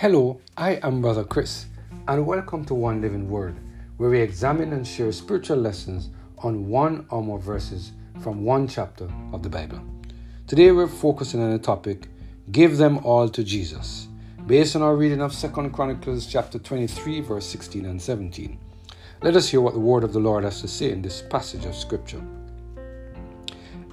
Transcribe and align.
Hello, 0.00 0.42
I 0.58 0.72
am 0.82 1.00
Brother 1.00 1.24
Chris, 1.24 1.64
and 2.06 2.26
welcome 2.26 2.66
to 2.66 2.74
One 2.74 3.00
Living 3.00 3.30
Word, 3.30 3.56
where 3.96 4.10
we 4.10 4.20
examine 4.20 4.74
and 4.74 4.86
share 4.86 5.10
spiritual 5.10 5.56
lessons 5.56 6.10
on 6.40 6.68
one 6.68 7.06
or 7.08 7.22
more 7.22 7.38
verses 7.38 7.92
from 8.20 8.44
one 8.44 8.68
chapter 8.68 9.08
of 9.32 9.42
the 9.42 9.48
Bible. 9.48 9.80
Today 10.46 10.70
we're 10.70 10.86
focusing 10.86 11.40
on 11.40 11.50
the 11.50 11.58
topic 11.58 12.08
Give 12.52 12.76
Them 12.76 12.98
All 13.06 13.30
to 13.30 13.42
Jesus, 13.42 14.08
based 14.46 14.76
on 14.76 14.82
our 14.82 14.96
reading 14.96 15.22
of 15.22 15.32
2 15.32 15.70
Chronicles 15.70 16.26
chapter 16.26 16.58
23, 16.58 17.22
verse 17.22 17.46
16 17.46 17.86
and 17.86 18.02
17. 18.02 18.58
Let 19.22 19.34
us 19.34 19.48
hear 19.48 19.62
what 19.62 19.72
the 19.72 19.80
word 19.80 20.04
of 20.04 20.12
the 20.12 20.20
Lord 20.20 20.44
has 20.44 20.60
to 20.60 20.68
say 20.68 20.90
in 20.90 21.00
this 21.00 21.22
passage 21.22 21.64
of 21.64 21.74
scripture. 21.74 22.22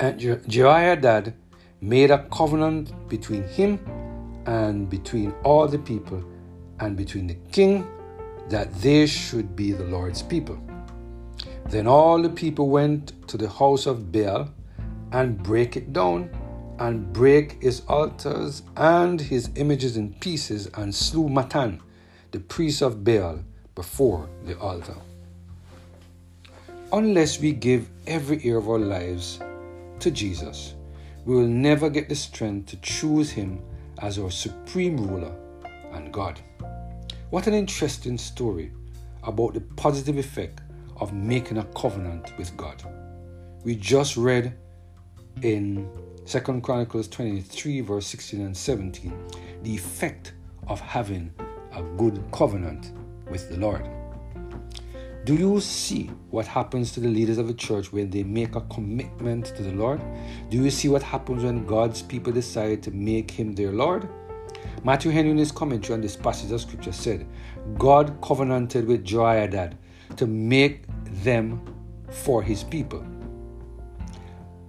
And 0.02 0.20
Je- 0.20 0.42
Jehoiada 0.50 1.34
made 1.80 2.12
a 2.12 2.28
covenant 2.30 2.92
between 3.08 3.44
him 3.44 3.80
and 4.46 4.90
between 4.90 5.34
all 5.44 5.68
the 5.68 5.80
people 5.80 6.24
and 6.80 6.98
between 6.98 7.28
the 7.28 7.38
king 7.52 7.88
that 8.50 8.74
they 8.82 9.06
should 9.06 9.56
be 9.56 9.72
the 9.72 9.86
Lord's 9.86 10.22
people. 10.22 10.60
Then 11.70 11.88
all 11.88 12.22
the 12.22 12.30
people 12.30 12.70
went 12.70 13.28
to 13.28 13.38
the 13.38 13.50
house 13.50 13.86
of 13.86 14.12
Baal 14.12 14.50
and 15.12 15.42
break 15.42 15.78
it 15.78 15.94
down 15.94 16.30
and 16.80 17.14
break 17.14 17.62
his 17.62 17.82
altars 17.88 18.64
and 18.76 19.22
his 19.22 19.50
images 19.56 19.96
in 19.96 20.14
pieces 20.16 20.68
and 20.76 20.94
slew 20.94 21.30
Mattan, 21.30 21.80
the 22.32 22.40
priest 22.40 22.82
of 22.82 23.04
Baal, 23.04 23.40
before 23.76 24.28
the 24.46 24.58
altar. 24.60 24.96
Unless 26.92 27.40
we 27.40 27.54
give 27.54 27.90
every 28.06 28.44
year 28.44 28.58
of 28.58 28.70
our 28.70 28.80
lives 28.80 29.40
to 30.00 30.12
Jesus, 30.12 30.76
we 31.26 31.36
will 31.36 31.48
never 31.48 31.90
get 31.90 32.10
the 32.10 32.16
strength 32.16 32.70
to 32.72 32.78
choose 32.78 33.32
him 33.32 33.62
as 34.04 34.20
our 34.20 34.30
supreme 34.30 34.98
ruler 34.98 35.34
and 35.94 36.12
God. 36.12 36.42
What 37.30 37.48
an 37.48 37.54
interesting 37.54 38.18
story 38.18 38.74
about 39.24 39.54
the 39.54 39.62
positive 39.62 40.18
effect 40.18 40.60
of 40.98 41.14
making 41.14 41.58
a 41.58 41.64
covenant 41.68 42.38
with 42.38 42.56
God. 42.58 42.84
We 43.64 43.76
just 43.76 44.18
read 44.18 44.56
in 45.42 45.90
2 46.26 46.40
Chronicles 46.62 47.08
23, 47.08 47.80
verse 47.80 48.06
16 48.08 48.42
and 48.42 48.56
17, 48.56 49.14
the 49.64 49.74
effect 49.74 50.34
of 50.68 50.82
having 50.82 51.34
a 51.72 51.82
good 51.82 52.22
covenant 52.34 52.92
with 53.32 53.50
the 53.50 53.58
Lord. 53.58 53.90
Do 55.26 55.36
you 55.36 55.62
see 55.62 56.12
what 56.32 56.46
happens 56.46 56.92
to 56.92 57.00
the 57.00 57.08
leaders 57.08 57.38
of 57.38 57.48
the 57.48 57.54
church 57.54 57.94
when 57.94 58.10
they 58.10 58.24
make 58.24 58.56
a 58.56 58.62
commitment 58.62 59.46
to 59.56 59.64
the 59.64 59.72
Lord? 59.72 60.02
Do 60.50 60.62
you 60.62 60.70
see 60.70 60.90
what 60.90 61.02
happens 61.02 61.46
when 61.46 61.66
God's 61.66 62.02
people 62.02 62.34
decide 62.34 62.84
to 62.84 62.92
make 62.92 63.32
him 63.32 63.56
their 63.56 63.72
Lord? 63.72 64.10
Matthew 64.84 65.12
Henry, 65.12 65.32
in 65.32 65.38
his 65.38 65.50
commentary 65.50 65.94
on 65.94 66.02
this 66.02 66.18
passage 66.18 66.52
of 66.52 66.60
scripture, 66.60 66.92
said, 66.92 67.26
God 67.78 68.18
covenanted 68.22 68.86
with 68.86 69.06
Jehoiada 69.06 69.78
to 70.18 70.28
make 70.28 70.84
them 71.24 71.62
for 72.10 72.44
his 72.44 72.66
people. 72.66 73.06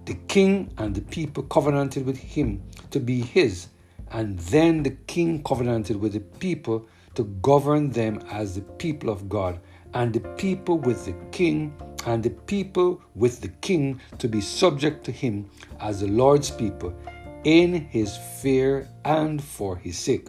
The 0.05 0.15
king 0.29 0.71
and 0.77 0.95
the 0.95 1.01
people 1.01 1.43
covenanted 1.43 2.05
with 2.05 2.17
him 2.17 2.63
to 2.91 3.01
be 3.01 3.19
his, 3.19 3.67
and 4.11 4.39
then 4.39 4.83
the 4.83 4.91
king 4.91 5.43
covenanted 5.43 5.97
with 5.97 6.13
the 6.13 6.21
people 6.21 6.87
to 7.15 7.25
govern 7.41 7.89
them 7.89 8.23
as 8.31 8.55
the 8.55 8.61
people 8.61 9.09
of 9.09 9.27
God 9.27 9.59
and 9.95 10.13
the 10.13 10.19
people 10.35 10.77
with 10.77 11.05
the 11.05 11.15
king, 11.31 11.73
and 12.05 12.21
the 12.21 12.29
people 12.29 13.01
with 13.15 13.41
the 13.41 13.47
king 13.61 13.99
to 14.19 14.27
be 14.27 14.41
subject 14.41 15.03
to 15.05 15.11
him 15.11 15.49
as 15.79 16.01
the 16.01 16.07
Lord's 16.07 16.51
people, 16.51 16.93
in 17.45 17.73
his 17.73 18.17
fear 18.41 18.87
and 19.05 19.41
for 19.41 19.77
his 19.77 19.97
sake. 19.97 20.27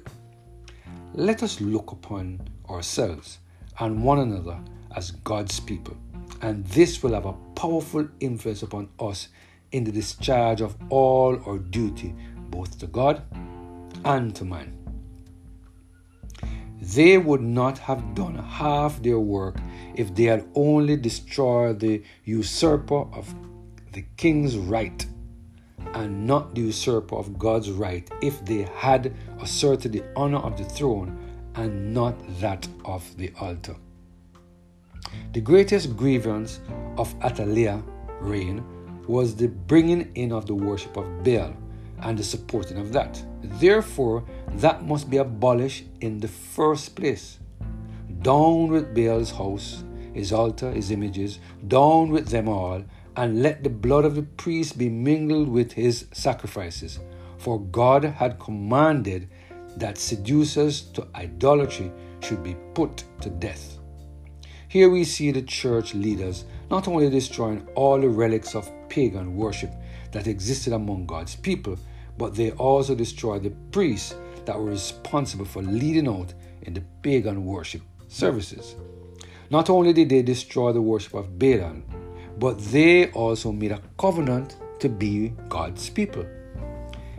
Let 1.15 1.43
us 1.43 1.61
look 1.61 1.93
upon 1.93 2.41
ourselves 2.71 3.39
and 3.81 4.03
one 4.03 4.21
another 4.21 4.59
as 4.95 5.11
God's 5.11 5.61
people, 5.61 5.97
and 6.43 6.65
this 6.67 7.03
will 7.03 7.15
have 7.15 7.27
a 7.27 7.35
powerful 7.55 8.09
influence 8.21 8.63
upon 8.63 8.89
us 9.01 9.29
in 9.73 9.85
the 9.85 9.93
discharge 9.93 10.61
of 10.61 10.77
all 10.89 11.39
our 11.47 11.59
duty, 11.59 12.15
both 12.51 12.79
to 12.79 12.87
God 12.87 13.23
and 14.05 14.35
to 14.37 14.45
man 14.45 14.86
they 16.95 17.19
would 17.19 17.41
not 17.41 17.79
have 17.79 18.15
done 18.15 18.37
half 18.37 19.03
their 19.03 19.19
work 19.19 19.57
if 19.95 20.15
they 20.15 20.25
had 20.25 20.47
only 20.55 20.97
destroyed 20.97 21.81
the 21.81 22.03
usurper 22.25 23.03
of 23.13 23.35
the 23.93 24.05
king's 24.17 24.57
right 24.57 25.07
and 25.95 26.27
not 26.27 26.55
the 26.55 26.61
usurper 26.61 27.17
of 27.17 27.39
God's 27.39 27.71
right 27.71 28.09
if 28.23 28.45
they 28.45 28.69
had 28.77 29.15
asserted 29.41 29.93
the 29.93 30.05
honor 30.15 30.39
of 30.39 30.57
the 30.57 30.65
throne 30.65 31.19
and 31.57 31.93
not 31.93 32.15
that 32.41 32.69
of 32.85 33.17
the 33.17 33.33
altar. 33.41 33.77
The 35.33 35.41
greatest 35.41 35.97
grievance 35.97 36.61
of 36.99 37.15
Athaliah's 37.23 37.83
reign 38.21 38.65
was 39.09 39.35
the 39.35 39.49
bringing 39.49 40.13
in 40.15 40.33
of 40.33 40.47
the 40.47 40.55
worship 40.55 40.97
of 40.97 41.25
Baal 41.25 41.57
and 42.03 42.19
the 42.19 42.25
supporting 42.25 42.79
of 42.79 42.93
that. 42.93 43.23
Therefore, 43.43 44.25
that 44.55 44.85
must 44.85 45.11
be 45.11 45.17
abolished 45.19 45.85
in 46.01 46.19
the 46.19 46.29
first 46.29 46.97
place. 46.97 47.39
Down 48.23 48.69
with 48.69 48.95
Baal's 48.95 49.31
house, 49.31 49.85
his 50.15 50.33
altar, 50.33 50.71
his 50.71 50.91
images, 50.91 51.39
down 51.69 52.11
with 52.11 52.29
them 52.29 52.49
all, 52.49 52.83
and 53.17 53.43
let 53.43 53.63
the 53.63 53.71
blood 53.71 54.05
of 54.05 54.15
the 54.15 54.23
priest 54.23 54.79
be 54.79 54.89
mingled 54.89 55.49
with 55.49 55.73
his 55.73 56.07
sacrifices. 56.13 57.01
For 57.39 57.61
God 57.61 58.05
had 58.05 58.39
commanded 58.39 59.29
that 59.77 59.99
seducers 59.99 60.83
to 60.93 61.07
idolatry 61.15 61.93
should 62.21 62.43
be 62.43 62.57
put 62.75 63.05
to 63.21 63.31
death. 63.31 63.79
Here 64.69 64.91
we 64.91 65.05
see 65.05 65.31
the 65.31 65.43
church 65.43 65.95
leaders 65.95 66.45
not 66.71 66.89
only 66.89 67.09
destroying 67.09 67.67
all 67.75 68.01
the 68.01 68.09
relics 68.09 68.55
of 68.55 68.71
pagan 68.89 69.37
worship 69.37 69.71
that 70.17 70.27
existed 70.27 70.73
among 70.73 71.05
God's 71.05 71.37
people, 71.37 71.79
but 72.17 72.35
they 72.35 72.51
also 72.53 72.95
destroyed 72.95 73.43
the 73.43 73.51
priests 73.71 74.17
that 74.47 74.59
were 74.59 74.71
responsible 74.71 75.45
for 75.45 75.63
leading 75.63 76.09
out 76.09 76.33
in 76.63 76.73
the 76.73 76.81
pagan 77.03 77.45
worship 77.45 77.83
services. 78.09 78.77
Not 79.51 79.69
only 79.69 79.93
did 79.93 80.09
they 80.09 80.23
destroy 80.23 80.73
the 80.73 80.81
worship 80.81 81.13
of 81.13 81.39
Baal, 81.39 81.83
but 82.39 82.59
they 82.73 83.11
also 83.11 83.53
made 83.53 83.73
a 83.73 83.83
covenant 83.99 84.57
to 84.81 84.89
be 84.89 85.35
God's 85.51 85.91
people. 85.91 86.25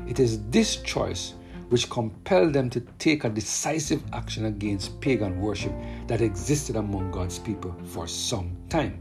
It 0.07 0.19
is 0.19 0.41
this 0.49 0.77
choice 0.77 1.35
which 1.69 1.91
compelled 1.91 2.53
them 2.53 2.67
to 2.71 2.79
take 2.97 3.25
a 3.25 3.29
decisive 3.29 4.01
action 4.11 4.45
against 4.45 4.99
pagan 5.01 5.39
worship 5.39 5.73
that 6.07 6.21
existed 6.21 6.77
among 6.77 7.11
God's 7.11 7.37
people 7.37 7.75
for 7.83 8.07
some 8.07 8.57
time. 8.69 8.99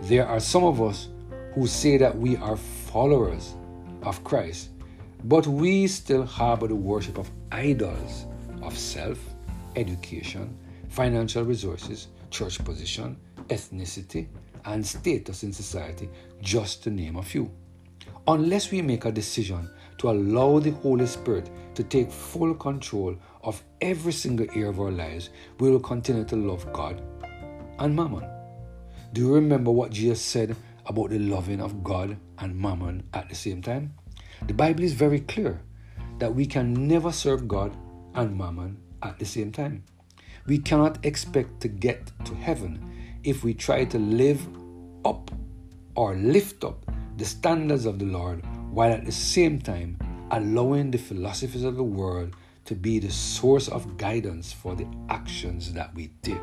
There 0.00 0.26
are 0.26 0.40
some 0.40 0.64
of 0.64 0.82
us 0.82 1.06
who 1.54 1.66
say 1.66 1.96
that 1.98 2.16
we 2.16 2.36
are 2.36 2.56
followers 2.56 3.54
of 4.02 4.22
Christ, 4.24 4.70
but 5.24 5.46
we 5.46 5.86
still 5.86 6.24
harbor 6.24 6.68
the 6.68 6.74
worship 6.74 7.18
of 7.18 7.30
idols 7.50 8.26
of 8.62 8.76
self, 8.76 9.18
education, 9.76 10.56
financial 10.88 11.44
resources, 11.44 12.08
church 12.30 12.62
position, 12.64 13.16
ethnicity, 13.48 14.26
and 14.64 14.86
status 14.86 15.42
in 15.42 15.52
society, 15.52 16.08
just 16.40 16.82
to 16.84 16.90
name 16.90 17.16
a 17.16 17.22
few. 17.22 17.50
Unless 18.28 18.70
we 18.70 18.82
make 18.82 19.04
a 19.04 19.12
decision 19.12 19.68
to 19.98 20.10
allow 20.10 20.58
the 20.58 20.70
Holy 20.70 21.06
Spirit 21.06 21.50
to 21.74 21.82
take 21.82 22.10
full 22.10 22.54
control 22.54 23.16
of 23.42 23.62
every 23.80 24.12
single 24.12 24.46
area 24.50 24.68
of 24.68 24.80
our 24.80 24.90
lives, 24.90 25.30
we 25.58 25.70
will 25.70 25.80
continue 25.80 26.24
to 26.24 26.36
love 26.36 26.72
God 26.72 27.02
and 27.78 27.94
mammon. 27.94 28.24
Do 29.12 29.20
you 29.20 29.34
remember 29.34 29.70
what 29.70 29.90
Jesus 29.90 30.22
said 30.22 30.56
about 30.86 31.10
the 31.10 31.18
loving 31.18 31.60
of 31.60 31.84
God 31.84 32.16
and 32.38 32.58
mammon 32.58 33.04
at 33.14 33.28
the 33.28 33.34
same 33.34 33.62
time? 33.62 33.94
The 34.46 34.54
Bible 34.54 34.82
is 34.82 34.92
very 34.92 35.20
clear 35.20 35.60
that 36.18 36.34
we 36.34 36.46
can 36.46 36.86
never 36.88 37.12
serve 37.12 37.48
God 37.48 37.76
and 38.14 38.36
mammon 38.36 38.78
at 39.02 39.18
the 39.18 39.24
same 39.24 39.52
time. 39.52 39.84
We 40.46 40.58
cannot 40.58 41.04
expect 41.04 41.60
to 41.60 41.68
get 41.68 42.10
to 42.24 42.34
heaven 42.34 43.18
if 43.24 43.44
we 43.44 43.54
try 43.54 43.84
to 43.84 43.98
live 43.98 44.46
up 45.04 45.30
or 45.94 46.14
lift 46.14 46.64
up 46.64 46.84
the 47.16 47.24
standards 47.24 47.86
of 47.86 47.98
the 47.98 48.06
Lord 48.06 48.44
while 48.70 48.92
at 48.92 49.04
the 49.04 49.12
same 49.12 49.60
time 49.60 49.98
allowing 50.30 50.90
the 50.90 50.98
philosophies 50.98 51.64
of 51.64 51.76
the 51.76 51.82
world 51.82 52.34
to 52.64 52.74
be 52.74 52.98
the 52.98 53.10
source 53.10 53.68
of 53.68 53.96
guidance 53.96 54.52
for 54.52 54.74
the 54.74 54.86
actions 55.08 55.72
that 55.74 55.94
we 55.94 56.10
take. 56.22 56.40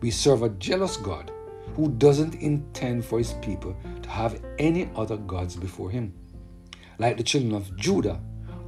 We 0.00 0.10
serve 0.10 0.42
a 0.42 0.48
jealous 0.48 0.96
God 0.96 1.30
who 1.76 1.88
doesn't 1.88 2.36
intend 2.36 3.04
for 3.04 3.18
his 3.18 3.32
people 3.34 3.76
to 4.02 4.08
have 4.08 4.40
any 4.58 4.88
other 4.96 5.16
gods 5.16 5.56
before 5.56 5.90
him. 5.90 6.12
Like 6.98 7.16
the 7.16 7.22
children 7.22 7.54
of 7.54 7.76
Judah, 7.76 8.20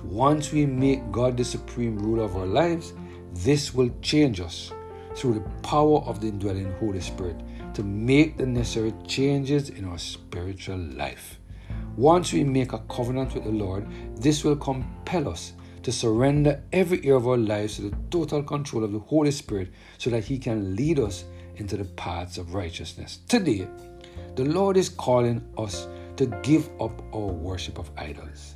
once 0.02 0.52
we 0.52 0.66
make 0.66 1.10
God 1.12 1.36
the 1.36 1.44
supreme 1.44 1.98
ruler 1.98 2.24
of 2.24 2.36
our 2.36 2.46
lives, 2.46 2.92
this 3.32 3.74
will 3.74 3.90
change 4.02 4.40
us 4.40 4.72
through 5.14 5.34
the 5.34 5.48
power 5.62 6.00
of 6.00 6.20
the 6.20 6.28
indwelling 6.28 6.72
Holy 6.74 7.00
Spirit 7.00 7.36
to 7.74 7.82
make 7.82 8.36
the 8.36 8.46
necessary 8.46 8.92
changes 9.06 9.70
in 9.70 9.84
our 9.84 9.98
spiritual 9.98 10.78
life. 10.78 11.38
Once 11.96 12.32
we 12.32 12.44
make 12.44 12.72
a 12.72 12.78
covenant 12.90 13.34
with 13.34 13.44
the 13.44 13.50
Lord, 13.50 13.86
this 14.16 14.44
will 14.44 14.56
compel 14.56 15.28
us 15.28 15.52
to 15.82 15.92
surrender 15.92 16.62
every 16.72 16.98
area 16.98 17.16
of 17.16 17.28
our 17.28 17.36
lives 17.36 17.76
to 17.76 17.82
the 17.82 17.96
total 18.10 18.42
control 18.42 18.84
of 18.84 18.92
the 18.92 18.98
Holy 18.98 19.30
Spirit 19.30 19.72
so 19.98 20.10
that 20.10 20.24
He 20.24 20.38
can 20.38 20.74
lead 20.74 20.98
us 20.98 21.24
into 21.56 21.76
the 21.76 21.84
paths 21.84 22.38
of 22.38 22.54
righteousness. 22.54 23.20
Today, 23.28 23.66
the 24.34 24.44
Lord 24.44 24.76
is 24.76 24.88
calling 24.88 25.42
us 25.58 25.86
to 26.16 26.26
give 26.42 26.68
up 26.80 27.02
our 27.14 27.26
worship 27.26 27.78
of 27.78 27.90
idols. 27.96 28.54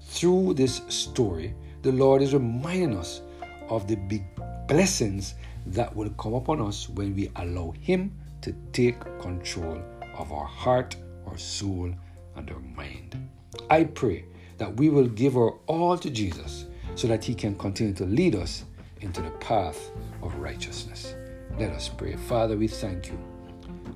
Through 0.00 0.54
this 0.54 0.82
story, 0.88 1.54
the 1.82 1.92
Lord 1.92 2.22
is 2.22 2.34
reminding 2.34 2.96
us 2.96 3.22
of 3.68 3.88
the 3.88 3.96
big 3.96 4.24
blessings 4.68 5.34
that 5.66 5.94
will 5.94 6.10
come 6.10 6.34
upon 6.34 6.60
us 6.60 6.88
when 6.88 7.14
we 7.14 7.30
allow 7.36 7.72
Him 7.80 8.16
to 8.42 8.52
take 8.72 9.00
control 9.20 9.80
of 10.16 10.32
our 10.32 10.44
heart, 10.44 10.96
our 11.26 11.38
soul, 11.38 11.92
and 12.36 12.50
our 12.50 12.60
mind. 12.60 13.28
I 13.70 13.84
pray 13.84 14.24
that 14.58 14.76
we 14.76 14.88
will 14.88 15.08
give 15.08 15.36
our 15.36 15.58
all 15.66 15.96
to 15.98 16.10
Jesus 16.10 16.66
so 16.94 17.08
that 17.08 17.24
He 17.24 17.34
can 17.34 17.54
continue 17.56 17.94
to 17.94 18.04
lead 18.04 18.34
us 18.34 18.64
into 19.00 19.22
the 19.22 19.30
path 19.32 19.90
of 20.22 20.34
righteousness. 20.36 21.14
Let 21.58 21.70
us 21.72 21.88
pray. 21.88 22.16
Father, 22.16 22.56
we 22.56 22.66
thank 22.66 23.08
you 23.08 23.18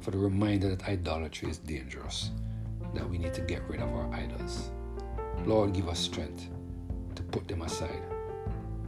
for 0.00 0.10
the 0.10 0.18
reminder 0.18 0.68
that 0.68 0.86
idolatry 0.88 1.50
is 1.50 1.58
dangerous, 1.58 2.30
that 2.94 3.08
we 3.08 3.18
need 3.18 3.34
to 3.34 3.40
get 3.40 3.66
rid 3.68 3.80
of 3.80 3.88
our 3.88 4.12
idols. 4.12 4.70
Lord, 5.44 5.72
give 5.72 5.88
us 5.88 5.98
strength 5.98 6.48
to 7.14 7.22
put 7.22 7.48
them 7.48 7.62
aside 7.62 8.02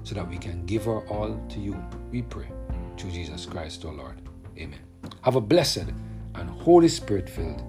so 0.03 0.15
that 0.15 0.29
we 0.29 0.39
can 0.39 0.65
give 0.67 0.87
our 0.87 1.07
all 1.09 1.41
to 1.49 1.59
you. 1.59 1.77
We 2.11 2.23
pray 2.23 2.49
through 2.97 3.11
Jesus 3.11 3.47
Christ, 3.47 3.85
our 3.85 3.93
Lord. 3.93 4.21
Amen. 4.59 4.81
Have 5.23 5.37
a 5.37 5.41
blessed 5.41 5.87
and 6.35 6.51
Holy 6.51 6.89
Spirit 6.89 7.29
filled 7.29 7.63